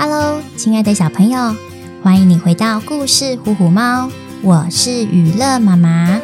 [0.00, 1.56] Hello，亲爱的小朋友，
[2.04, 4.06] 欢迎你回到故事《虎虎猫》，
[4.42, 6.20] 我是予乐妈妈。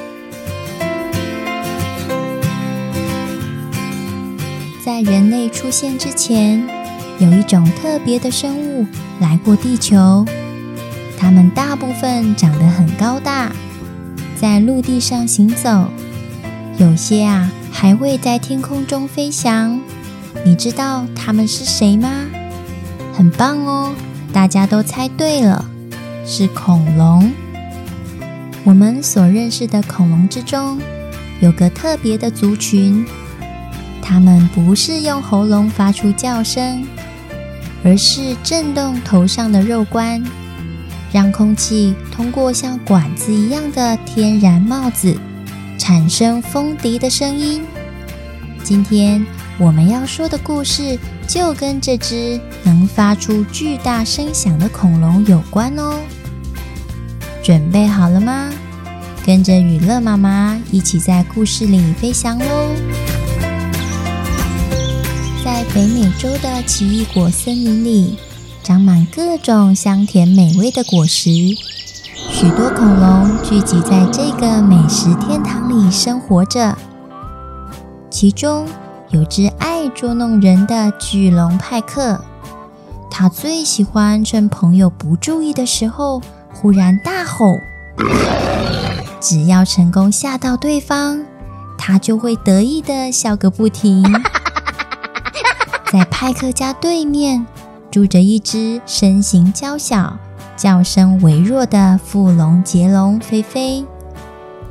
[4.84, 6.64] 在人类出现之前，
[7.18, 8.87] 有一种特别的生物
[9.18, 10.25] 来过地球，
[11.18, 13.50] 它们大部分长得很高大，
[14.41, 15.86] 在陆地上行走，
[16.79, 19.80] 有些啊还会在天空中飞翔。
[20.45, 22.09] 你知道它们是谁吗？
[23.16, 23.95] 很棒哦，
[24.32, 25.64] 大家都猜对了，
[26.27, 27.32] 是恐龙。
[28.64, 30.80] 我们所认识的恐龙之中，
[31.41, 33.06] 有个特别的族群，
[34.02, 36.84] 它们不是用喉咙发出叫声，
[37.84, 40.20] 而是震动头上的肉冠，
[41.12, 45.16] 让空气通过像管子一样的天然帽子，
[45.78, 47.62] 产生风笛的声音。
[48.64, 49.24] 今天
[49.58, 56.00] 我们要说的故事，就跟这只能发出巨大声响的恐龙有关哦。
[57.42, 58.50] 准备好了吗？
[59.27, 62.45] 跟着雨乐妈妈一起在故事里飞翔喽！
[65.42, 68.19] 在北美洲的奇异果森林里，
[68.62, 71.30] 长满各种香甜美味的果实，
[72.30, 76.77] 许多恐龙聚集在这个美食天堂里生活着，
[78.11, 78.67] 其中，
[79.15, 82.20] 有只爱捉弄人的巨龙派克，
[83.09, 86.20] 他最喜欢趁朋友不注意的时候
[86.53, 87.55] 忽然大吼。
[89.20, 91.23] 只要成功吓到对方，
[91.79, 94.03] 他就会得意的笑个不停。
[95.92, 97.47] 在派克家对面
[97.92, 100.19] 住着一只身形娇小、
[100.57, 103.85] 叫声微弱的腹龙杰龙菲菲，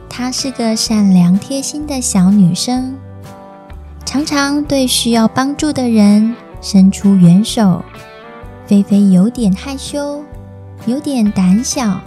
[0.10, 2.98] 她是个善良贴心的小女生。
[4.14, 7.84] 常常对需要帮助的人伸出援手。
[8.68, 10.22] 菲菲有点害羞，
[10.86, 12.00] 有点胆小，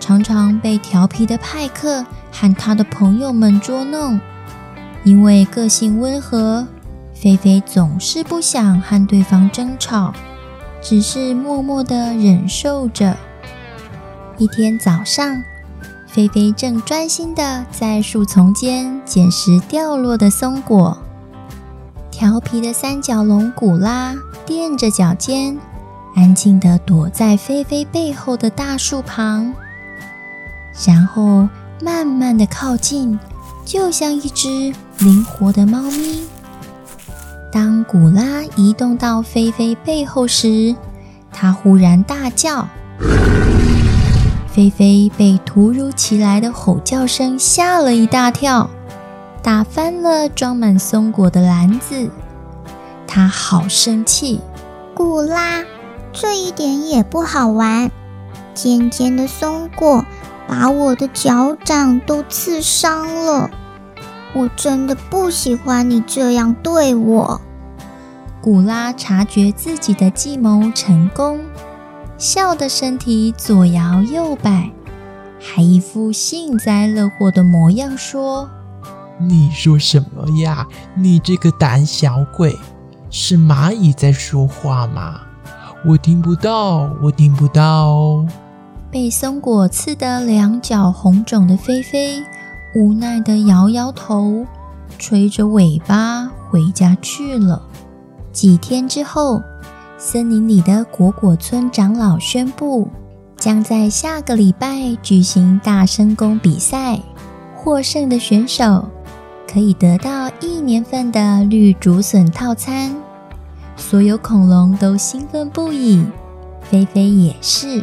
[0.00, 4.18] 常常被调皮的派克和他的朋友们捉弄。
[5.04, 6.66] 因为个性温和，
[7.12, 10.14] 菲菲总是不想和对方争吵，
[10.80, 13.14] 只是默默地忍受着。
[14.38, 15.42] 一天早上，
[16.06, 20.96] 菲菲正专心地在树丛间捡拾掉落的松果。
[22.20, 24.14] 调皮的三角龙古拉
[24.44, 25.56] 垫着脚尖，
[26.14, 29.54] 安静地躲在菲菲背后的大树旁，
[30.86, 31.48] 然后
[31.82, 33.18] 慢慢地靠近，
[33.64, 36.26] 就像一只灵活的猫咪。
[37.50, 40.76] 当古拉移动到菲菲背后时，
[41.32, 42.68] 它忽然大叫，
[44.52, 48.68] 菲菲被突如其来的吼叫声吓了一大跳。
[49.42, 52.10] 打翻了装满松果的篮子，
[53.06, 54.40] 他好生气。
[54.94, 55.64] 古拉，
[56.12, 57.90] 这一点也不好玩。
[58.52, 60.04] 尖尖的松果
[60.46, 63.50] 把我的脚掌都刺伤了，
[64.34, 67.40] 我真的不喜欢你这样对我。
[68.42, 71.40] 古拉察觉自己的计谋成功，
[72.18, 74.70] 笑得身体左摇右摆，
[75.40, 78.50] 还一副幸灾乐祸的模样说。
[79.20, 80.66] 你说什么呀？
[80.94, 82.58] 你这个胆小鬼！
[83.10, 85.20] 是蚂蚁在说话吗？
[85.86, 88.24] 我听不到，我听不到。
[88.90, 92.22] 被松果刺得两脚红肿的菲菲
[92.74, 94.46] 无奈地摇摇头，
[94.98, 97.62] 垂着尾巴回家去了。
[98.32, 99.40] 几天之后，
[99.98, 102.88] 森林里的果果村长老宣布，
[103.36, 107.00] 将在下个礼拜举行大声公比赛，
[107.56, 108.88] 获胜的选手。
[109.52, 112.94] 可以得到一年份的绿竹笋套餐，
[113.76, 116.06] 所有恐龙都兴奋不已，
[116.62, 117.82] 菲菲也是。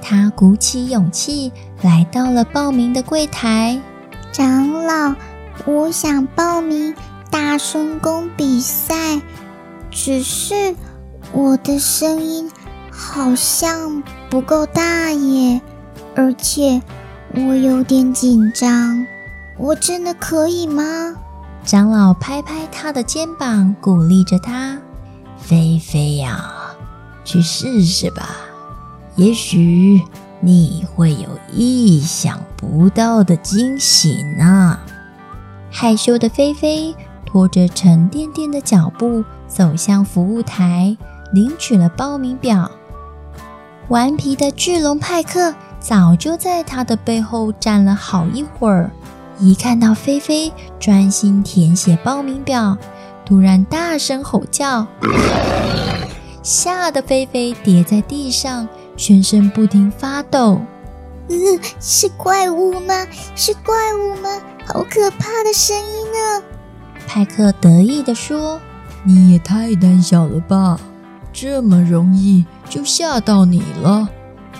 [0.00, 3.78] 她鼓起勇气来到了报名的柜台。
[4.32, 5.14] 长老，
[5.66, 6.94] 我想报名
[7.30, 9.20] 大声公比赛，
[9.90, 10.74] 只是
[11.32, 12.50] 我的声音
[12.90, 15.60] 好像不够大耶，
[16.14, 16.80] 而且
[17.34, 19.06] 我有点紧张。
[19.58, 21.16] 我真的可以吗？
[21.64, 24.78] 长老拍拍他的肩膀，鼓励着他
[25.36, 26.50] ：“菲菲呀，
[27.24, 28.30] 去试试吧，
[29.16, 30.00] 也许
[30.40, 34.78] 你会有意想不到的惊喜呢。”
[35.70, 36.94] 害羞的菲菲
[37.26, 40.96] 拖着沉甸甸的脚步走向服务台，
[41.32, 42.70] 领取了报名表。
[43.88, 48.90] 顽皮的巨龙派克早就在他的背后站了好一会儿。
[49.40, 52.76] 一看到菲菲专心填写报名表，
[53.24, 54.86] 突然大声吼叫
[56.42, 60.60] ：“吓得菲菲跌在地上，全身不停发抖。
[61.28, 61.36] 嗯，
[61.78, 63.06] 是怪物吗？
[63.36, 64.28] 是怪物吗？
[64.66, 66.42] 好可怕的声音啊！
[67.06, 68.60] 派克得意地说
[69.04, 70.80] ：“你也太胆小了吧，
[71.32, 74.08] 这么容易就吓到你了，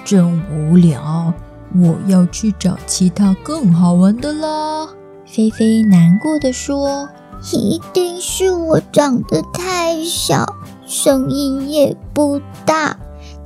[0.04, 1.32] 真无聊。
[1.74, 4.88] 我要去找其他更好玩的啦。”
[5.26, 7.08] 菲菲难过地说
[7.52, 10.56] ：“一定是我长得太小，
[10.86, 12.96] 声音也不大。”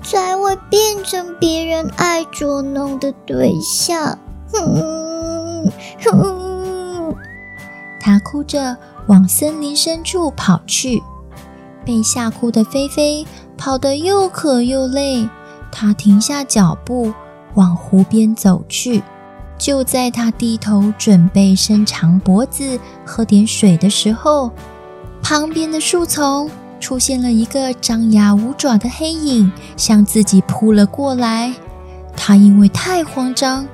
[0.05, 4.19] 才会变成别人爱捉弄的对象。
[4.53, 5.71] 哼
[6.03, 7.15] 哼，
[8.01, 8.77] 他哭着
[9.07, 11.01] 往森林深处跑去，
[11.87, 13.25] 被吓哭的菲菲
[13.57, 15.29] 跑得又渴又累。
[15.71, 17.15] 他停下脚步，
[17.55, 19.03] 往湖边走去。
[19.59, 24.51] 就在他低头准备伸长脖子喝点水的时候，
[25.23, 26.51] 旁边的树丛。
[26.81, 31.55] 出现了一个张牙舞爪的黑影，向自己扑了过来。
[32.17, 33.65] 他因为太慌张，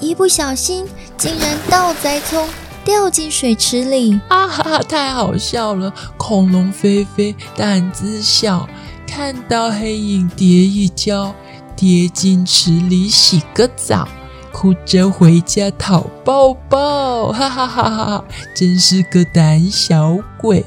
[0.00, 0.84] 一不小心
[1.16, 2.46] 竟然倒栽葱，
[2.84, 4.20] 掉进水池里。
[4.28, 5.90] 啊哈哈，太好笑了！
[6.18, 8.68] 恐龙菲菲胆子小，
[9.06, 11.34] 看到黑影跌一跤，
[11.78, 14.08] 跌进池里洗个澡，
[14.50, 17.30] 哭着回家讨抱抱。
[17.30, 20.66] 哈哈哈哈，真是个胆小鬼。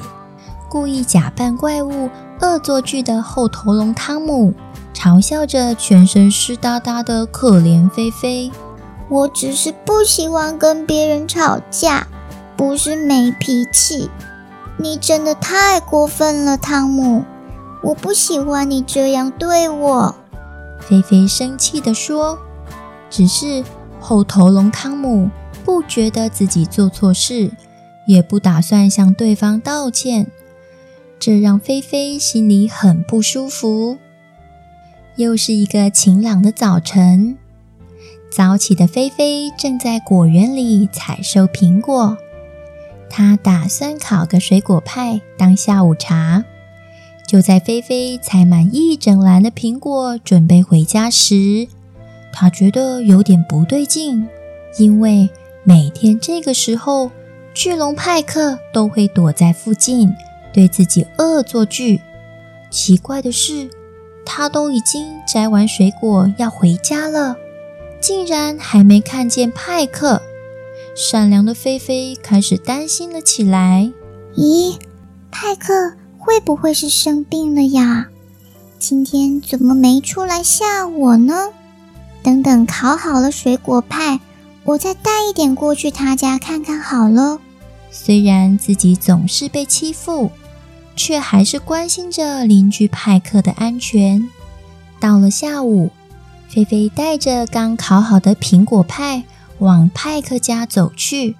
[0.69, 2.09] 故意假扮怪物、
[2.39, 4.53] 恶作剧的后头龙汤姆
[4.93, 8.49] 嘲笑着全身湿哒哒的可怜菲菲。
[9.09, 12.07] 我只是不喜欢跟别人吵架，
[12.55, 14.09] 不是没脾气。
[14.77, 17.25] 你真的太过分了，汤姆！
[17.83, 20.15] 我不喜欢你这样对我。
[20.81, 22.37] 菲菲生气地说
[23.09, 23.63] ：“只是
[23.99, 25.29] 后头龙汤姆
[25.63, 27.51] 不觉得自己做错事，
[28.07, 30.27] 也不打算向对方道歉。”
[31.19, 33.99] 这让菲菲心里很不舒服。
[35.17, 37.37] 又是一个晴朗的早晨，
[38.31, 42.17] 早起的菲菲正在果园里采收苹果。
[43.07, 46.43] 她打算烤个水果派当下午茶。
[47.31, 51.65] 就在菲菲采满一整篮的苹果，准备回家时，
[52.33, 54.27] 她觉得有点不对劲，
[54.77, 55.29] 因为
[55.63, 57.09] 每天这个时候，
[57.53, 60.13] 巨龙派克都会躲在附近。
[60.51, 62.01] 对自己恶作剧。
[62.69, 63.69] 奇怪的是，
[64.25, 67.37] 他都已经摘完水果要回家了，
[68.01, 70.21] 竟然还没看见派克。
[70.93, 73.89] 善良的菲菲开始担心了起来。
[74.35, 74.75] 咦，
[75.31, 78.07] 派克会不会是生病了呀？
[78.77, 81.49] 今天怎么没出来吓我呢？
[82.21, 84.19] 等等烤好了水果派，
[84.63, 87.39] 我再带一点过去他家看看好了。
[87.89, 90.29] 虽然自己总是被欺负。
[90.95, 94.29] 却还是关心着邻居派克的安全。
[94.99, 95.89] 到了下午，
[96.47, 99.23] 菲菲带着刚烤好的苹果派
[99.59, 101.35] 往派克家走去。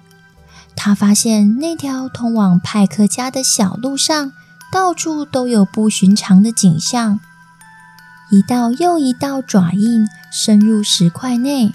[0.74, 4.32] 她发现那条通往派克家的小路上，
[4.72, 7.20] 到处都有不寻常的景象：
[8.30, 11.72] 一道又一道爪印深入石块内，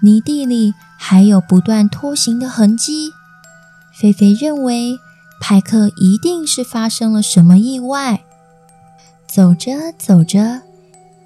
[0.00, 3.10] 泥地里还有不断拖行的痕迹。
[3.92, 4.98] 菲菲认为。
[5.42, 8.20] 派克一定是发生了什么意外。
[9.26, 10.60] 走着走着，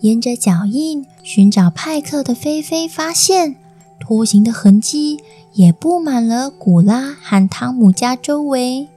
[0.02, 3.56] 沿着脚印寻找派克的菲菲发现，
[3.98, 5.18] 拖行的痕迹
[5.54, 8.88] 也布满了古拉和汤姆家周围。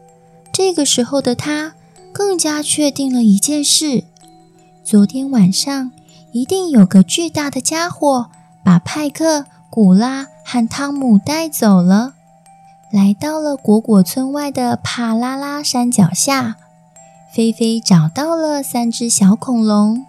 [0.53, 1.73] 这个时候的他
[2.17, 4.05] 更加确定了一件事：
[4.83, 5.91] 昨天晚上
[6.31, 8.31] 一定有个巨大的家伙
[8.63, 12.15] 把派克、古拉和汤姆带走了。
[12.91, 16.55] 来到了果果村外的帕拉拉山脚下，
[17.31, 20.03] 菲菲找到了三只小恐龙，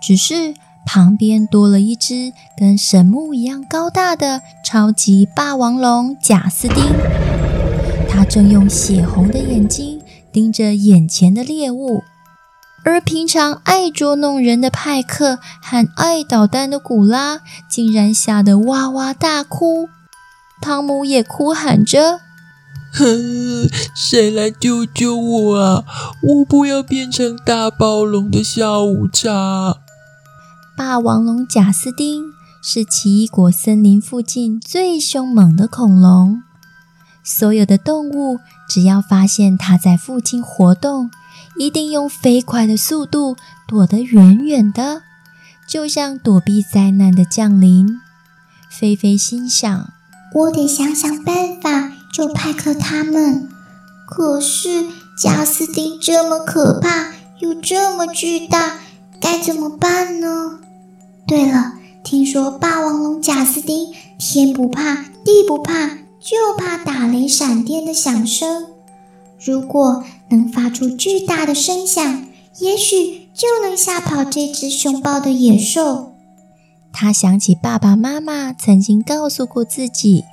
[0.00, 0.54] 只是
[0.86, 6.76] 旁边多了一只跟神木一样高大的超级霸王龙贾斯汀。
[8.08, 10.00] 他正用血红的眼睛
[10.34, 12.02] 盯着眼前的猎物，
[12.84, 19.88] 而平常爱捉弄人的派克和爱捣蛋的古拉，竟然吓得哇哇大哭。
[20.60, 22.18] 汤姆也哭喊着
[22.92, 25.84] ：“哼，谁来救救我啊！
[26.20, 29.76] 我不要变成大暴龙的下午茶。”
[30.76, 32.24] 霸王龙贾斯汀
[32.60, 36.42] 是奇异果森林附近最凶猛的恐龙。
[37.26, 41.10] 所有的动物只要发现它在附近活动，
[41.58, 45.02] 一定用飞快的速度躲得远远的，
[45.68, 48.00] 就像躲避灾难的降临。
[48.70, 49.90] 菲菲心想。
[50.34, 53.48] 我得想想办法救派克他们。
[54.06, 54.84] 可是
[55.16, 58.78] 贾斯汀这么可怕，又这么巨大，
[59.20, 60.58] 该怎么办呢？
[61.26, 65.90] 对了，听说霸王龙贾斯丁天不怕地不怕，
[66.24, 68.68] 就怕打雷闪电的响声。
[69.38, 72.26] 如果能发出巨大的声响，
[72.60, 76.14] 也许就能吓跑这只凶暴的野兽。
[76.90, 80.24] 他想起爸爸妈妈曾经告诉过自己，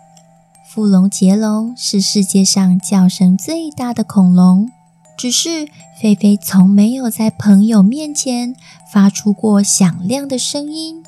[0.65, 4.71] 富龙杰龙是世界上叫声最大的恐龙。
[5.17, 5.67] 只是
[6.01, 8.55] 菲菲从没有在朋友面前
[8.93, 11.03] 发出过响亮的声音，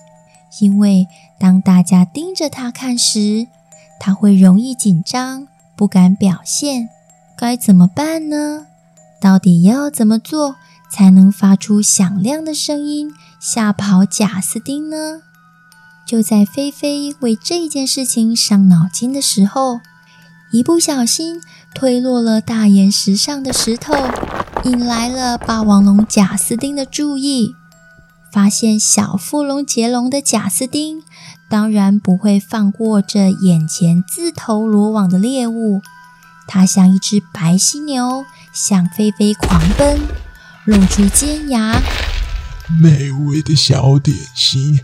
[0.60, 1.08] 因为
[1.40, 3.48] 当大家盯着他看时，
[4.06, 6.90] 他会容易紧张，不敢表现。
[7.38, 8.66] 该怎么办呢？
[9.22, 10.58] 到底要怎么做
[10.92, 15.22] 才能发出响亮的声音，吓跑贾斯丁呢？
[16.06, 19.80] 就在菲菲为这件事情伤脑筋的时候，
[20.52, 21.42] 一不小心
[21.74, 23.94] 推落了大岩石上的石头，
[24.66, 27.56] 引来了霸王龙贾斯丁的注意。
[28.34, 31.04] 发现小富龙杰龙的贾斯丁，
[31.54, 35.84] 当然不会放过这眼前自投罗网的猎物。
[36.48, 40.00] 它像一只白犀牛，向菲菲狂奔，
[40.66, 41.80] 露出尖牙。
[42.82, 44.80] 美味的小点心，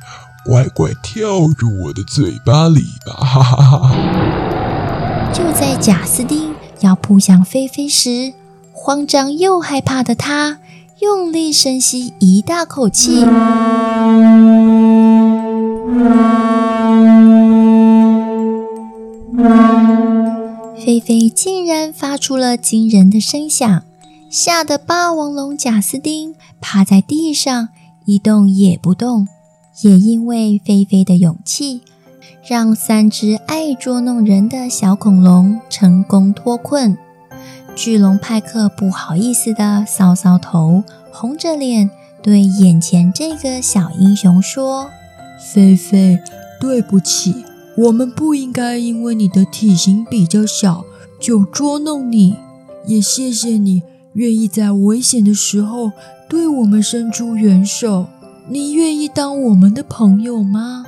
[0.46, 3.14] 乖乖跳入我的嘴巴里吧！
[3.26, 5.32] 哈哈哈哈。
[5.34, 8.34] 就在贾斯丁要扑向菲菲时，
[8.72, 10.60] 慌张又害怕的他
[11.02, 13.26] 用力深吸一大口气，
[21.80, 23.84] 然发出了惊人的声响，
[24.30, 27.70] 吓得霸王龙贾斯丁趴在地上
[28.06, 29.30] 一动也不动。
[29.82, 31.84] 也因为菲菲的勇气，
[32.46, 36.98] 让三只爱捉弄人的小恐龙成功脱困。
[37.78, 40.84] 巨龙派克不好意思地搔搔头，
[41.14, 41.90] 红着脸
[42.22, 44.90] 对眼前这个小英雄说
[45.54, 46.20] ：“菲菲，
[46.60, 47.46] 对不起，
[47.78, 50.84] 我们不应该因为你的体型比较小
[51.20, 52.36] 就捉弄你。
[52.86, 53.84] 也谢谢你
[54.14, 55.92] 愿意在危险的时候
[56.28, 58.08] 对我们伸出援手。
[58.48, 60.86] 你愿意当我们的朋友吗？”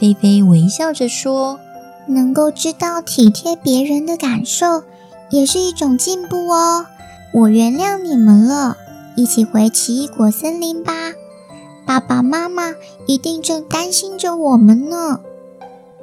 [0.00, 1.60] 菲菲微笑着说
[2.08, 4.82] ：“能够知道体贴别人的感受，
[5.30, 6.86] 也是一种进步哦。
[7.32, 8.76] 我原谅你们了，
[9.16, 10.92] 一起回奇异果森林吧。
[11.86, 12.74] 爸爸妈妈
[13.06, 15.20] 一定正担心着我们呢。”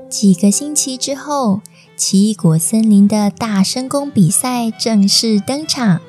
[0.10, 1.60] 几个星期之后，
[2.02, 6.02] 奇异果森林的大声功比赛正式登场。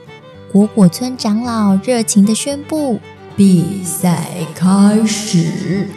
[0.50, 2.99] 果果村长老热情地宣布
[3.37, 5.90] ：“比赛开始。”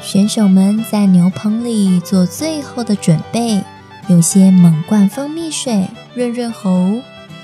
[0.00, 3.64] 选手们在牛棚里做最后的准备，
[4.06, 7.00] 有些猛灌蜂蜜水润润喉，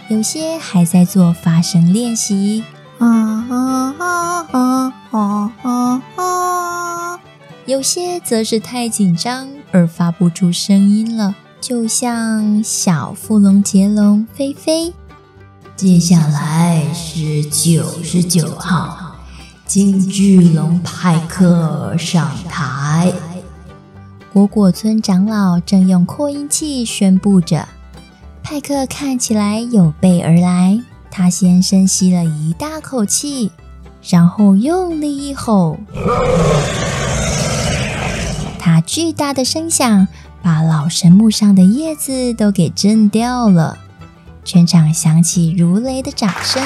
[0.08, 2.62] 有些还在做发声练习。
[2.98, 7.20] 啊啊啊啊啊啊啊！
[7.66, 11.34] 有些则是太紧张而发不出声音了，
[11.68, 14.92] 就像小富龙杰龙菲菲。
[15.74, 19.16] 接下来是九十九号。
[19.66, 23.12] 金巨龙派克上台。
[24.32, 27.66] 果果村长老正用扩音器宣布着
[28.44, 30.80] ：“派克看起来有备而来。”
[31.10, 33.50] 他先深吸了一大口气，
[34.08, 35.78] 然后用力一吼。
[38.60, 40.06] 他巨大的声响
[40.42, 43.78] 把老神木上的叶子都给震掉了，
[44.44, 46.62] 全场响起如雷的掌声。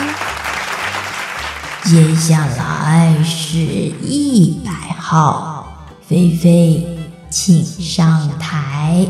[1.85, 6.87] 接下来是一百号，菲菲，
[7.31, 9.07] 请上台。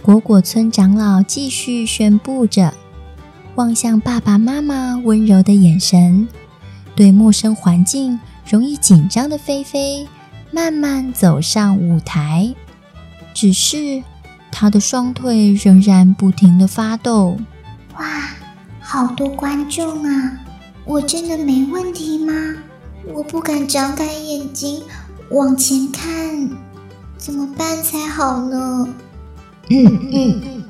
[0.00, 2.72] 果果村长老继续宣布着，
[3.56, 6.28] 望向爸爸妈妈温柔的眼神，
[6.94, 10.06] 对陌生环境容易紧张的菲菲
[10.52, 12.54] 慢慢走上舞台。
[13.36, 14.02] 只是
[14.50, 17.36] 他的双腿仍然不停地发抖。
[17.98, 18.30] 哇，
[18.80, 20.32] 好多观众啊！
[20.86, 22.32] 我真的没问题吗？
[23.12, 24.82] 我不敢张开眼睛
[25.30, 26.48] 往前看，
[27.18, 28.88] 怎么办才好呢？
[29.68, 30.64] 嗯嗯，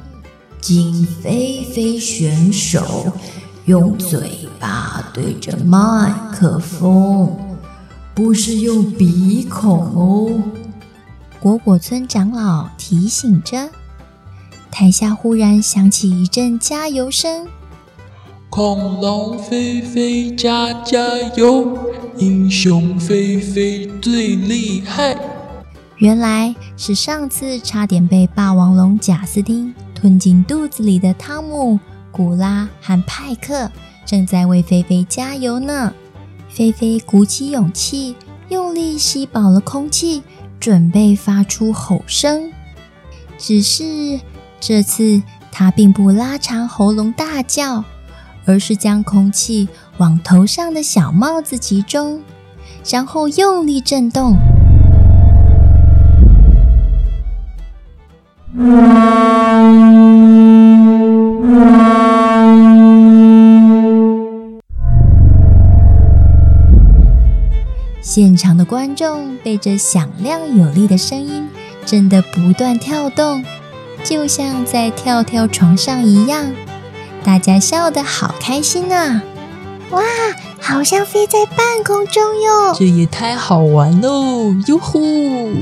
[0.60, 3.12] 金菲菲选手
[3.66, 7.32] 用嘴巴对着麦克风，
[8.12, 10.32] 不是用鼻孔哦。
[11.40, 13.68] 果果村长老提醒着，
[14.70, 17.46] 台下忽然响起一阵加油声。
[18.50, 20.98] 恐龙菲菲加加
[21.36, 21.78] 油，
[22.16, 25.18] 英雄菲菲最厉害。
[25.98, 31.78] 原来是上次差点被霸王龙贾斯汀吞进肚子里的汤姆、
[32.10, 33.70] 古拉和派克，
[34.04, 35.92] 正在为菲菲加油呢。
[36.48, 38.14] 菲菲鼓起勇气，
[38.48, 40.22] 用力吸饱了空气，
[40.58, 42.50] 准备发出吼声。
[43.38, 44.20] 只是
[44.60, 45.22] 这次，
[45.52, 47.84] 它并不拉长喉咙大叫，
[48.44, 52.22] 而是将空气往头上的小帽子集中，
[52.90, 54.36] 然后用力震动。
[68.16, 71.46] 现场的观众被这响亮有力的声音
[71.84, 73.44] 震得不断跳动，
[74.02, 76.50] 就像在跳跳床上一样。
[77.22, 79.22] 大家笑得好开心啊！
[79.90, 80.02] 哇，
[80.58, 82.74] 好像飞在半空中哟！
[82.74, 84.54] 这也太好玩喽！
[84.66, 85.52] 哟呼！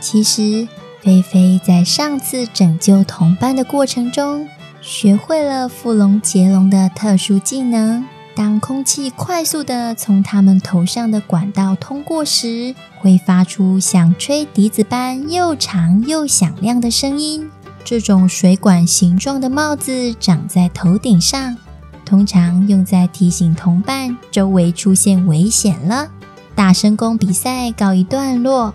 [0.00, 0.66] 其实，
[1.02, 4.48] 菲菲在上次拯救同伴的过程中，
[4.80, 8.06] 学会了富龙杰龙的特殊技能。
[8.34, 17.50] 当空气快速地从他们头上的管道通过时，会发出像吹笛子般又长又响亮的声音。
[17.84, 21.56] 这种水管形状的帽子长在头顶上，
[22.04, 26.08] 通常用在提醒同伴周围出现危险了。
[26.54, 28.74] 大声公比赛告一段落，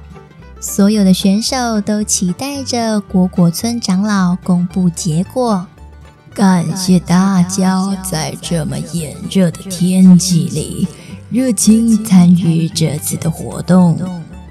[0.60, 5.68] 所有的选手都期待着果果村长老公布结果。
[6.36, 10.86] 感谢大家在这么炎热的天气里
[11.30, 13.98] 热情参与这次的活动。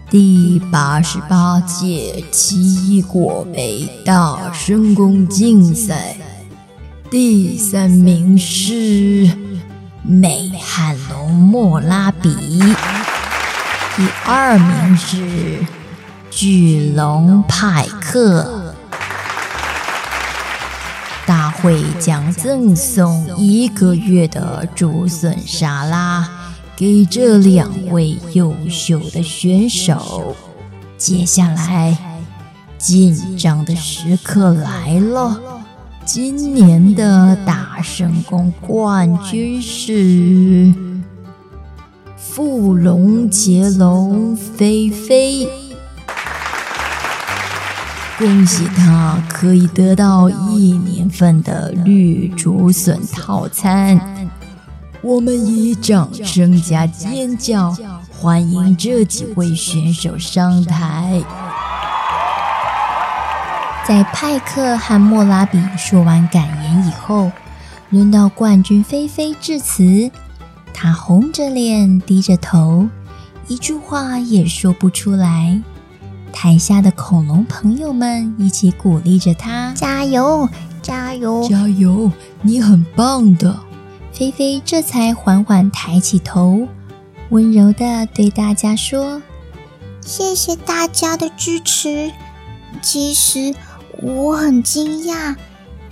[0.09, 2.57] 第八十八届奇
[2.89, 6.17] 异果杯大声公竞赛，
[7.11, 9.31] 第三名是
[10.03, 12.31] 美汉龙莫拉比，
[13.95, 15.59] 第二名是
[16.31, 18.64] 巨龙派克。
[21.65, 26.29] 会将赠送一个月的竹笋沙拉
[26.77, 30.37] 给这两位优秀的选手。
[30.99, 31.97] 接下来，
[32.77, 35.41] 紧张的时刻来了，
[36.05, 40.71] 今年的大声公冠军是
[42.19, 45.64] 富龙杰龙菲菲。
[48.25, 54.01] 恭喜他可以得到一年份的绿竹笋套餐。
[55.03, 57.77] 我们以掌声加尖叫
[58.11, 61.23] 欢迎这几位选手上台。
[63.87, 67.31] 在派克和莫拉比说完感言以后，
[67.91, 70.11] 轮到冠军菲菲致辞。
[70.73, 72.89] 她红着脸，低着头，
[73.49, 75.61] 一句话也说不出来。
[76.35, 80.49] 台下的恐龙朋友们一起鼓励着他：“加油，
[80.83, 82.11] 加油，加油！
[82.43, 83.61] 你很棒的。”
[84.13, 86.67] 菲菲这才缓缓抬起头，
[87.31, 89.23] 温柔的对大家说
[90.05, 92.11] ：“谢谢大家的支持。
[92.83, 93.55] 其实
[94.03, 95.37] 我很惊讶，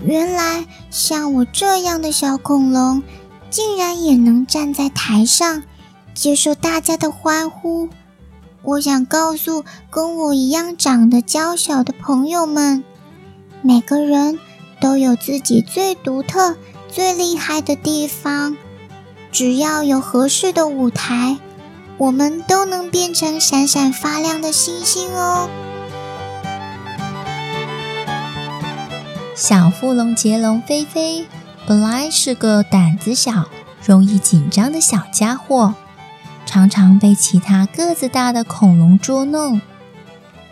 [0.05, 3.03] 原来像我这样的小恐龙，
[3.49, 5.63] 竟然也能站在台上，
[6.13, 7.89] 接受大家的欢呼。”
[8.65, 12.85] 我想告诉跟我一样长得娇小的朋友们，
[13.61, 14.39] 每个人
[14.81, 16.57] 都有自己最独特、
[16.89, 18.57] 最厉害的地方。
[19.33, 21.39] 只要有合适的舞台，
[21.99, 25.49] 我们都能变成闪闪发亮的星星哦。
[29.35, 31.27] 小富龙杰龙菲菲
[31.67, 33.47] 本来是个胆子小、
[33.85, 35.75] 容易紧张的小家伙。
[36.53, 39.59] 常常被其他个子大的恐龙捉弄，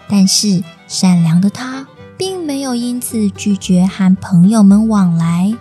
[0.09, 1.87] 但是善良的他
[2.17, 5.55] 并没有因此拒绝和朋友们往来，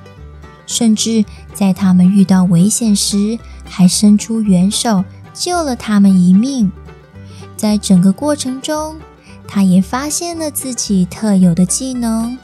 [0.65, 6.71] 甚至在他们遇到危险时，还伸出援手救了他们一命。
[7.57, 8.95] 在整个过程中，
[9.45, 12.37] 他也发现了自己特有的技能。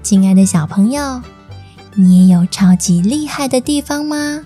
[0.00, 1.20] 亲爱的小朋友，
[1.96, 4.44] 你也有超级厉害的地方吗？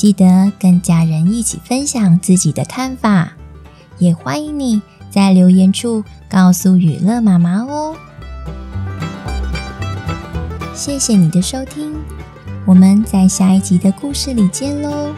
[0.00, 3.32] 记得跟家人一起分享自己的看法，
[3.98, 7.94] 也欢迎你在留言处告诉雨乐妈妈哦。
[10.74, 11.94] 谢谢你的收听，
[12.64, 15.12] 我们在下一集的故事里见喽。